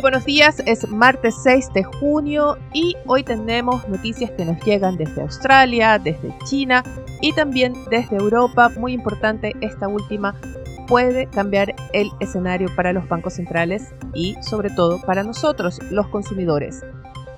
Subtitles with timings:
[0.00, 5.20] Buenos días, es martes 6 de junio y hoy tenemos noticias que nos llegan desde
[5.20, 6.82] Australia, desde China
[7.20, 8.70] y también desde Europa.
[8.78, 10.34] Muy importante, esta última
[10.88, 16.82] puede cambiar el escenario para los bancos centrales y sobre todo para nosotros, los consumidores.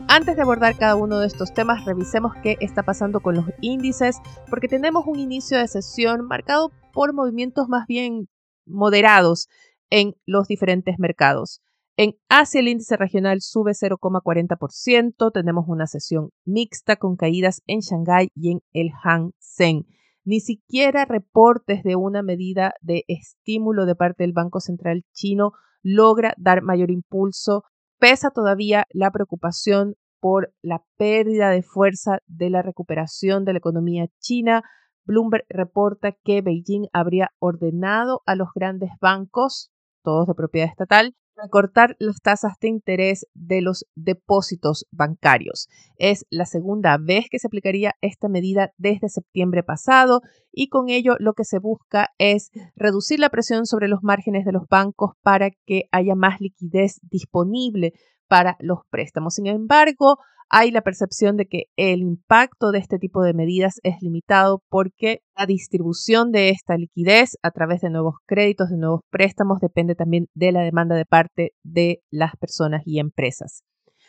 [0.07, 4.19] Antes de abordar cada uno de estos temas, revisemos qué está pasando con los índices,
[4.49, 8.29] porque tenemos un inicio de sesión marcado por movimientos más bien
[8.67, 9.49] moderados
[9.91, 11.61] en los diferentes mercados.
[11.97, 18.31] En Asia el índice regional sube 0,40%, tenemos una sesión mixta con caídas en Shanghái
[18.35, 19.85] y en el Hang Seng.
[20.25, 25.53] Ni siquiera reportes de una medida de estímulo de parte del Banco Central chino
[25.85, 27.63] logra dar mayor impulso.
[28.01, 34.09] Pesa todavía la preocupación por la pérdida de fuerza de la recuperación de la economía
[34.19, 34.65] china.
[35.05, 39.71] Bloomberg reporta que Beijing habría ordenado a los grandes bancos,
[40.03, 45.69] todos de propiedad estatal, recortar las tasas de interés de los depósitos bancarios.
[45.97, 50.21] Es la segunda vez que se aplicaría esta medida desde septiembre pasado
[50.53, 54.53] y con ello lo que se busca es reducir la presión sobre los márgenes de
[54.53, 57.93] los bancos para que haya más liquidez disponible
[58.35, 59.35] para los préstamos.
[59.35, 60.19] Sin embargo,
[60.49, 65.21] hay la percepción de que el impacto de este tipo de medidas es limitado porque
[65.37, 70.27] la distribución de esta liquidez a través de nuevos créditos, de nuevos préstamos, depende también
[70.35, 73.63] de la demanda de parte de las personas y empresas.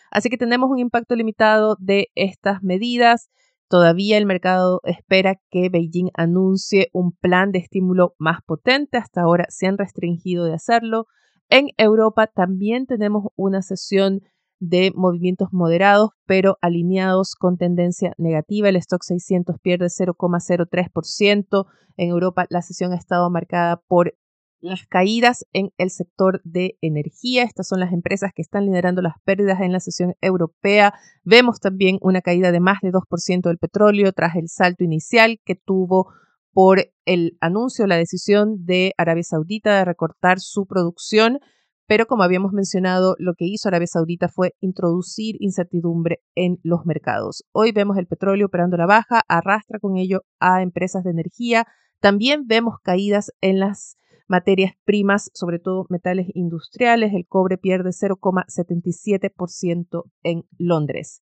[0.10, 3.30] Así que tenemos un impacto limitado de estas medidas.
[3.70, 8.98] Todavía el mercado espera que Beijing anuncie un plan de estímulo más potente.
[8.98, 11.06] Hasta ahora se han restringido de hacerlo.
[11.50, 14.22] En Europa también tenemos una sesión
[14.60, 18.70] de movimientos moderados, pero alineados con tendencia negativa.
[18.70, 21.66] El stock 600 pierde 0,03%.
[21.98, 24.16] En Europa la sesión ha estado marcada por
[24.62, 27.44] las caídas en el sector de energía.
[27.44, 30.94] Estas son las empresas que están liderando las pérdidas en la sesión europea.
[31.24, 35.56] Vemos también una caída de más de 2% del petróleo tras el salto inicial que
[35.56, 36.08] tuvo
[36.56, 41.40] por el anuncio, la decisión de Arabia Saudita de recortar su producción
[41.88, 47.44] pero como habíamos mencionado, lo que hizo Arabia Saudita fue introducir incertidumbre en los mercados.
[47.52, 51.68] Hoy vemos el petróleo operando la baja, arrastra con ello a empresas de energía.
[52.00, 57.14] También vemos caídas en las materias primas, sobre todo metales industriales.
[57.14, 61.22] El cobre pierde 0,77% en Londres.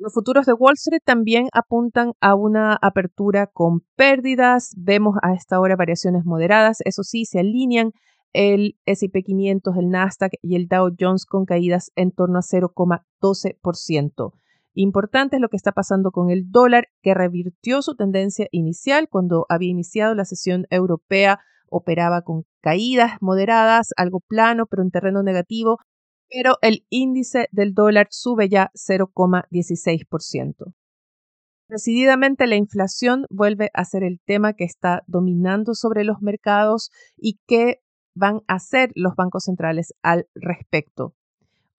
[0.00, 4.72] Los futuros de Wall Street también apuntan a una apertura con pérdidas.
[4.76, 6.78] Vemos a esta hora variaciones moderadas.
[6.84, 7.90] Eso sí, se alinean
[8.32, 14.32] el S&P 500, el Nasdaq y el Dow Jones con caídas en torno a 0,12%.
[14.74, 19.46] Importante es lo que está pasando con el dólar, que revirtió su tendencia inicial cuando
[19.48, 25.78] había iniciado la sesión europea, operaba con caídas moderadas, algo plano, pero en terreno negativo,
[26.30, 30.74] pero el índice del dólar sube ya 0,16%.
[31.68, 37.38] Decididamente la inflación vuelve a ser el tema que está dominando sobre los mercados y
[37.46, 37.80] que
[38.14, 41.14] van a hacer los bancos centrales al respecto.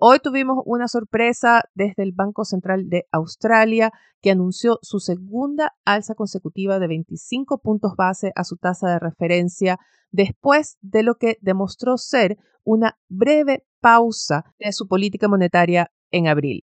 [0.01, 6.15] Hoy tuvimos una sorpresa desde el Banco Central de Australia que anunció su segunda alza
[6.15, 9.77] consecutiva de 25 puntos base a su tasa de referencia
[10.09, 16.63] después de lo que demostró ser una breve pausa de su política monetaria en abril.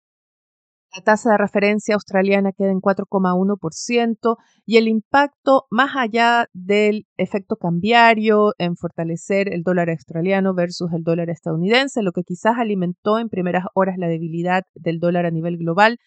[0.97, 7.57] La tasa de referencia australiana queda en 4,1% y el impacto más allá del efecto
[7.57, 13.29] cambiario en fortalecer el dólar australiano versus el dólar estadounidense, lo que quizás alimentó en
[13.29, 15.99] primeras horas la debilidad del dólar a nivel global,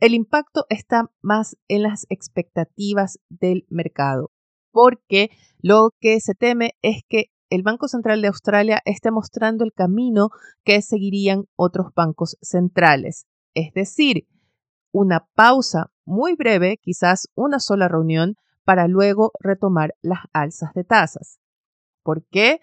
[0.00, 4.30] el impacto está más en las expectativas del mercado,
[4.70, 9.72] porque lo que se teme es que el Banco Central de Australia esté mostrando el
[9.72, 10.28] camino
[10.64, 13.26] que seguirían otros bancos centrales
[13.56, 14.28] es decir,
[14.92, 21.38] una pausa muy breve, quizás una sola reunión, para luego retomar las alzas de tasas.
[22.02, 22.60] ¿Por qué?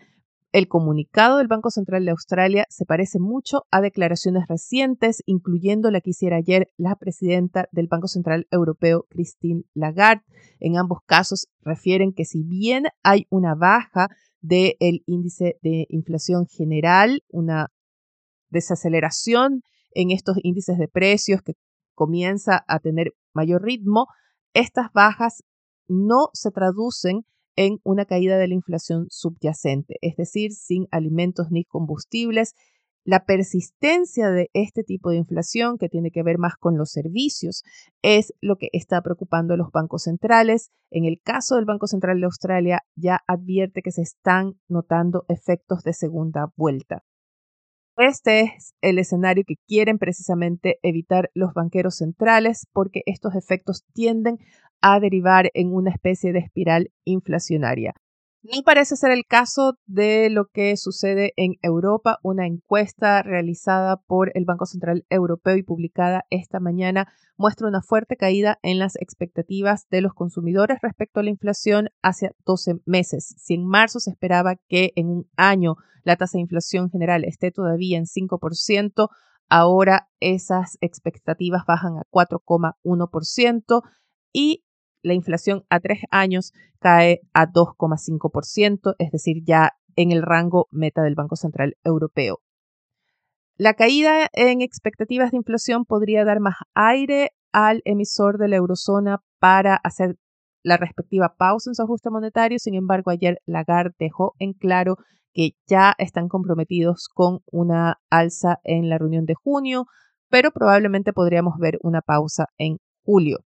[0.51, 5.99] El comunicado del Banco Central de Australia se parece mucho a declaraciones recientes, incluyendo la
[5.99, 10.23] que hiciera ayer la presidenta del Banco Central Europeo, Christine Lagarde.
[10.59, 14.09] En ambos casos refieren que si bien hay una baja
[14.41, 17.71] del índice de inflación general, una
[18.49, 19.63] desaceleración
[19.95, 21.53] en estos índices de precios que
[21.95, 24.07] comienza a tener mayor ritmo,
[24.53, 25.43] estas bajas
[25.87, 27.25] no se traducen
[27.55, 32.53] en una caída de la inflación subyacente, es decir, sin alimentos ni combustibles.
[33.05, 37.63] La persistencia de este tipo de inflación, que tiene que ver más con los servicios,
[38.01, 40.71] es lo que está preocupando a los bancos centrales.
[40.89, 45.83] En el caso del Banco Central de Australia, ya advierte que se están notando efectos
[45.83, 47.03] de segunda vuelta.
[47.97, 54.39] Este es el escenario que quieren precisamente evitar los banqueros centrales porque estos efectos tienden
[54.81, 57.93] a derivar en una especie de espiral inflacionaria.
[58.43, 62.19] No parece ser el caso de lo que sucede en Europa.
[62.23, 67.07] Una encuesta realizada por el Banco Central Europeo y publicada esta mañana
[67.37, 72.35] muestra una fuerte caída en las expectativas de los consumidores respecto a la inflación hacia
[72.45, 73.33] 12 meses.
[73.37, 77.49] Si en marzo se esperaba que en un año la tasa de inflación general esté
[77.49, 79.07] todavía en 5%,
[79.47, 83.83] ahora esas expectativas bajan a 4,1%
[84.33, 84.65] y
[85.03, 91.03] la inflación a tres años cae a 2,5%, es decir, ya en el rango meta
[91.03, 92.39] del Banco Central Europeo.
[93.55, 99.19] La caída en expectativas de inflación podría dar más aire al emisor de la eurozona
[99.39, 100.17] para hacer
[100.63, 102.57] la respectiva pausa en su ajuste monetario.
[102.57, 104.97] Sin embargo, ayer Lagarde dejó en claro
[105.33, 109.85] que ya están comprometidos con una alza en la reunión de junio,
[110.29, 113.39] pero probablemente podríamos ver una pausa en julio.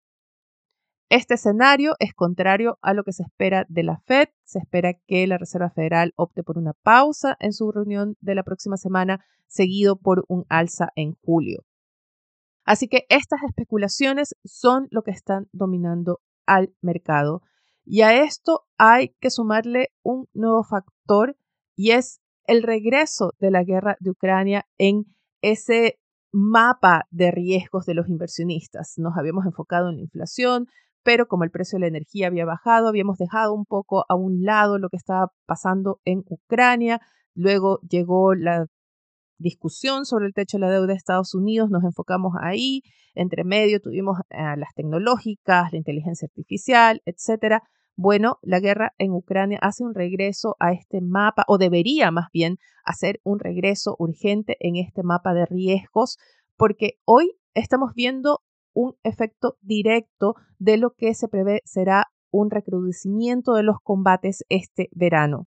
[1.10, 4.28] Este escenario es contrario a lo que se espera de la Fed.
[4.44, 8.42] Se espera que la Reserva Federal opte por una pausa en su reunión de la
[8.42, 11.64] próxima semana, seguido por un alza en julio.
[12.64, 17.40] Así que estas especulaciones son lo que están dominando al mercado.
[17.86, 21.38] Y a esto hay que sumarle un nuevo factor
[21.74, 25.06] y es el regreso de la guerra de Ucrania en
[25.40, 25.98] ese
[26.32, 28.98] mapa de riesgos de los inversionistas.
[28.98, 30.66] Nos habíamos enfocado en la inflación,
[31.08, 34.42] pero como el precio de la energía había bajado, habíamos dejado un poco a un
[34.42, 37.00] lado lo que estaba pasando en Ucrania.
[37.34, 38.66] Luego llegó la
[39.38, 42.82] discusión sobre el techo de la deuda de Estados Unidos, nos enfocamos ahí,
[43.14, 47.62] entre medio tuvimos las tecnológicas, la inteligencia artificial, etcétera.
[47.96, 52.58] Bueno, la guerra en Ucrania hace un regreso a este mapa, o debería más bien
[52.84, 56.18] hacer un regreso urgente en este mapa de riesgos,
[56.58, 58.42] porque hoy estamos viendo
[58.78, 64.88] un efecto directo de lo que se prevé será un recrudecimiento de los combates este
[64.92, 65.48] verano.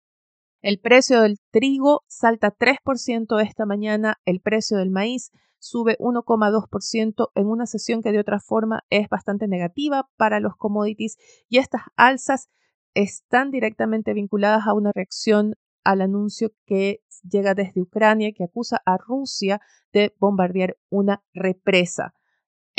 [0.62, 5.30] El precio del trigo salta 3% esta mañana, el precio del maíz
[5.60, 11.18] sube 1,2% en una sesión que de otra forma es bastante negativa para los commodities
[11.48, 12.50] y estas alzas
[12.96, 15.54] están directamente vinculadas a una reacción
[15.84, 19.62] al anuncio que llega desde Ucrania que acusa a Rusia
[19.94, 22.16] de bombardear una represa.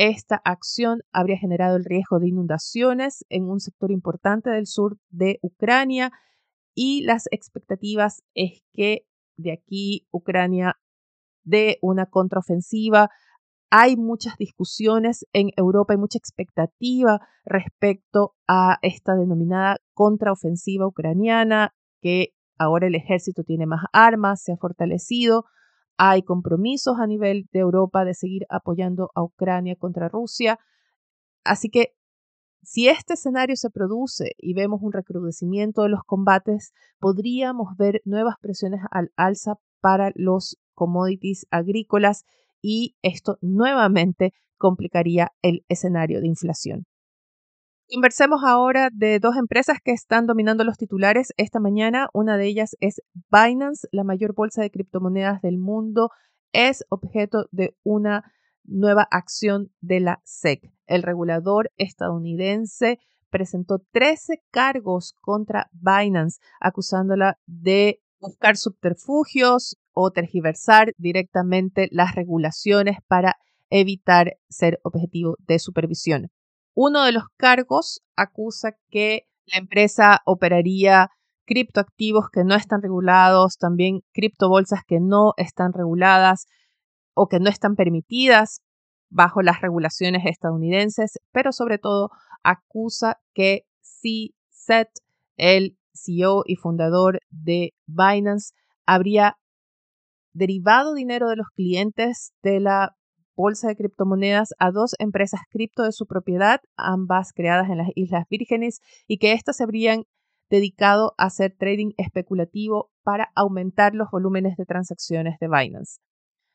[0.03, 5.39] Esta acción habría generado el riesgo de inundaciones en un sector importante del sur de
[5.43, 6.11] Ucrania
[6.75, 9.05] y las expectativas es que
[9.37, 10.81] de aquí Ucrania
[11.45, 13.11] dé una contraofensiva.
[13.69, 22.33] Hay muchas discusiones en Europa, hay mucha expectativa respecto a esta denominada contraofensiva ucraniana, que
[22.57, 25.45] ahora el ejército tiene más armas, se ha fortalecido,
[26.03, 30.59] hay compromisos a nivel de Europa de seguir apoyando a Ucrania contra Rusia.
[31.45, 31.93] Así que
[32.63, 38.37] si este escenario se produce y vemos un recrudecimiento de los combates, podríamos ver nuevas
[38.41, 42.25] presiones al alza para los commodities agrícolas
[42.63, 46.87] y esto nuevamente complicaría el escenario de inflación.
[47.93, 52.09] Conversemos ahora de dos empresas que están dominando los titulares esta mañana.
[52.13, 56.11] Una de ellas es Binance, la mayor bolsa de criptomonedas del mundo.
[56.53, 58.33] Es objeto de una
[58.63, 60.73] nueva acción de la SEC.
[60.87, 71.89] El regulador estadounidense presentó 13 cargos contra Binance, acusándola de buscar subterfugios o tergiversar directamente
[71.91, 73.37] las regulaciones para
[73.69, 76.31] evitar ser objetivo de supervisión.
[76.75, 81.11] Uno de los cargos acusa que la empresa operaría
[81.45, 86.47] criptoactivos que no están regulados, también criptobolsas que no están reguladas
[87.15, 88.63] o que no están permitidas
[89.09, 92.11] bajo las regulaciones estadounidenses, pero sobre todo
[92.45, 94.89] acusa que C-Set,
[95.37, 98.55] el CEO y fundador de Binance,
[98.87, 99.37] habría
[100.33, 102.97] derivado dinero de los clientes de la
[103.41, 108.27] bolsa de criptomonedas a dos empresas cripto de su propiedad, ambas creadas en las Islas
[108.29, 110.05] Vírgenes, y que éstas se habrían
[110.51, 116.01] dedicado a hacer trading especulativo para aumentar los volúmenes de transacciones de Binance.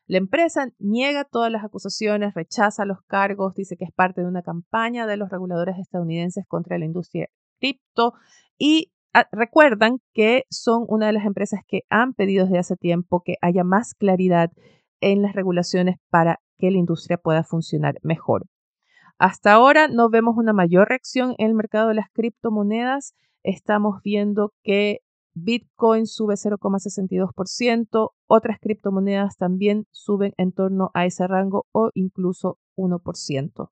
[0.06, 4.42] La empresa niega todas las acusaciones, rechaza los cargos, dice que es parte de una
[4.42, 7.26] campaña de los reguladores estadounidenses contra la industria
[7.58, 8.12] cripto
[8.56, 13.22] y ah, recuerdan que son una de las empresas que han pedido desde hace tiempo
[13.24, 14.52] que haya más claridad
[15.00, 18.46] en las regulaciones para que la industria pueda funcionar mejor.
[19.18, 23.14] Hasta ahora no vemos una mayor reacción en el mercado de las criptomonedas.
[23.42, 24.98] Estamos viendo que
[25.34, 33.70] Bitcoin sube 0,62%, otras criptomonedas también suben en torno a ese rango o incluso 1%.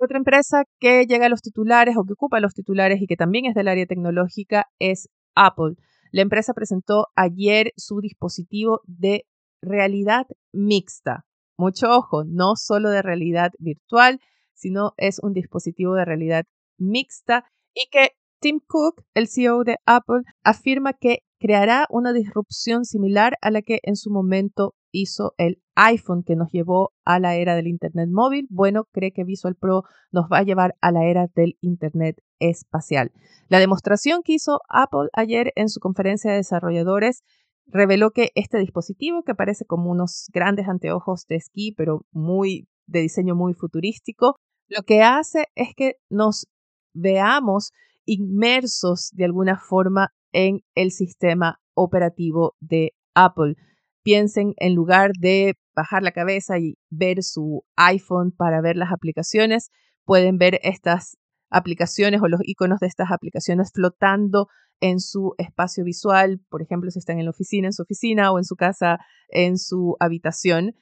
[0.00, 3.46] Otra empresa que llega a los titulares o que ocupa los titulares y que también
[3.46, 5.74] es del área tecnológica es Apple.
[6.12, 9.24] La empresa presentó ayer su dispositivo de
[9.60, 11.24] realidad mixta.
[11.58, 14.20] Mucho ojo, no solo de realidad virtual,
[14.54, 16.44] sino es un dispositivo de realidad
[16.78, 23.36] mixta y que Tim Cook, el CEO de Apple, afirma que creará una disrupción similar
[23.40, 27.56] a la que en su momento hizo el iPhone que nos llevó a la era
[27.56, 28.46] del Internet móvil.
[28.50, 33.12] Bueno, cree que Visual Pro nos va a llevar a la era del Internet espacial.
[33.48, 37.22] La demostración que hizo Apple ayer en su conferencia de desarrolladores
[37.68, 43.00] reveló que este dispositivo, que parece como unos grandes anteojos de esquí, pero muy de
[43.00, 44.36] diseño muy futurístico,
[44.68, 46.46] lo que hace es que nos
[46.94, 47.72] veamos
[48.06, 53.54] inmersos de alguna forma en el sistema operativo de Apple.
[54.02, 59.70] Piensen en lugar de bajar la cabeza y ver su iPhone para ver las aplicaciones,
[60.04, 61.17] pueden ver estas
[61.50, 64.48] aplicaciones o los iconos de estas aplicaciones flotando
[64.80, 68.38] en su espacio visual, por ejemplo, si están en la oficina, en su oficina o
[68.38, 70.74] en su casa, en su habitación.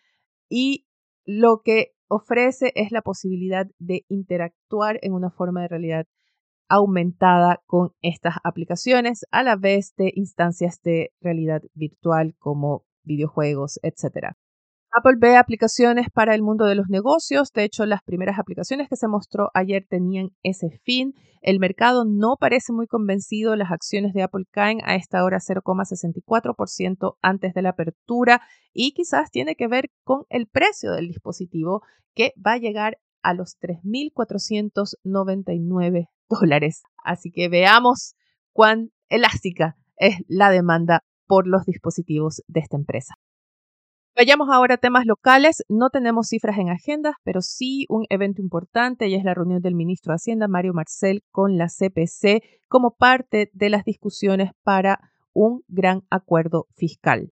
[0.48, 0.86] Y
[1.24, 6.06] lo que ofrece es la posibilidad de interactuar en una forma de realidad
[6.68, 14.34] aumentada con estas aplicaciones a la vez de instancias de realidad virtual como videojuegos, etc.
[14.96, 17.52] Apple ve aplicaciones para el mundo de los negocios.
[17.52, 21.12] De hecho, las primeras aplicaciones que se mostró ayer tenían ese fin.
[21.42, 23.56] El mercado no parece muy convencido.
[23.56, 28.40] Las acciones de Apple caen a esta hora 0,64% antes de la apertura
[28.72, 31.82] y quizás tiene que ver con el precio del dispositivo
[32.14, 36.84] que va a llegar a los 3.499 dólares.
[37.04, 38.14] Así que veamos
[38.52, 43.16] cuán elástica es la demanda por los dispositivos de esta empresa.
[44.16, 45.62] Vayamos ahora a temas locales.
[45.68, 49.74] No tenemos cifras en agendas, pero sí un evento importante y es la reunión del
[49.74, 55.64] ministro de Hacienda, Mario Marcel, con la CPC como parte de las discusiones para un
[55.68, 57.30] gran acuerdo fiscal.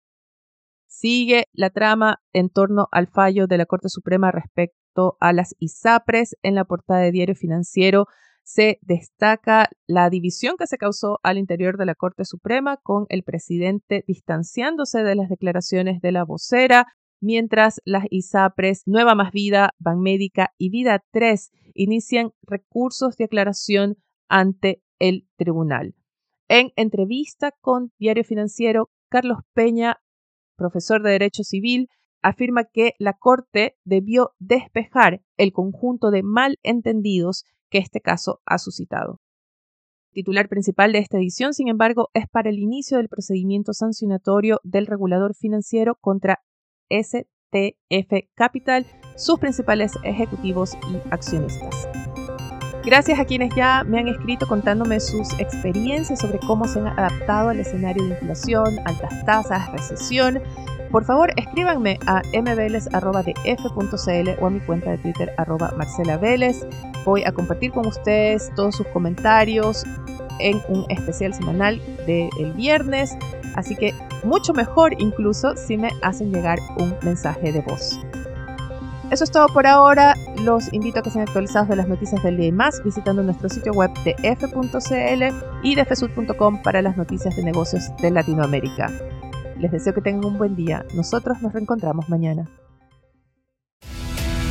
[0.87, 6.37] Sigue la trama en torno al fallo de la Corte Suprema respecto a las ISAPRES
[6.43, 8.07] en la portada de Diario Financiero
[8.49, 13.23] se destaca la división que se causó al interior de la Corte Suprema con el
[13.23, 16.87] presidente distanciándose de las declaraciones de la vocera,
[17.21, 23.97] mientras las ISAPRES Nueva Más Vida, Banmédica y Vida 3 inician recursos de aclaración
[24.31, 25.95] ante el tribunal.
[26.49, 29.99] En entrevista con Diario Financiero, Carlos Peña,
[30.57, 31.89] profesor de Derecho Civil,
[32.23, 39.21] afirma que la Corte debió despejar el conjunto de malentendidos que este caso ha suscitado.
[40.13, 44.87] Titular principal de esta edición, sin embargo, es para el inicio del procedimiento sancionatorio del
[44.87, 46.41] regulador financiero contra
[46.91, 51.89] STF Capital, sus principales ejecutivos y accionistas.
[52.85, 57.51] Gracias a quienes ya me han escrito contándome sus experiencias sobre cómo se han adaptado
[57.51, 60.41] al escenario de inflación, altas tasas, recesión
[60.91, 65.73] por favor, escríbanme a mveles.df.cl o a mi cuenta de Twitter arroba
[67.05, 69.85] Voy a compartir con ustedes todos sus comentarios
[70.39, 73.17] en un especial semanal del viernes,
[73.55, 77.99] así que mucho mejor incluso si me hacen llegar un mensaje de voz.
[79.11, 80.15] Eso es todo por ahora.
[80.43, 83.49] Los invito a que sean actualizados de las noticias del día y más visitando nuestro
[83.49, 85.25] sitio web de f.cl
[85.63, 88.93] y de fsud.com para las noticias de negocios de Latinoamérica.
[89.59, 90.85] Les deseo que tengan un buen día.
[90.95, 92.49] Nosotros nos reencontramos mañana.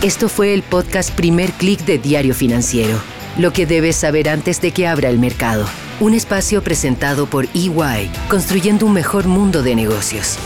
[0.03, 2.99] Esto fue el podcast Primer Click de Diario Financiero.
[3.37, 5.65] Lo que debes saber antes de que abra el mercado.
[5.99, 10.37] Un espacio presentado por EY, construyendo un mejor mundo de negocios.